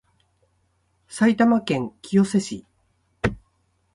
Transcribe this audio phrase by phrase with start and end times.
[1.07, 2.65] 埼玉県清瀬市